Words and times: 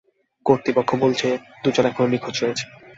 কর্তৃপক্ষ 0.45 0.89
বলছে, 1.03 1.27
দুজন 1.63 1.85
এখনো 1.85 2.07
নিখোঁজ 2.07 2.35
রয়েছে। 2.39 2.65